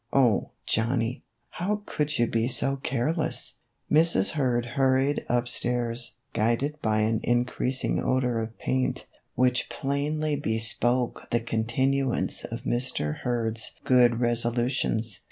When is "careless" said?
2.77-3.57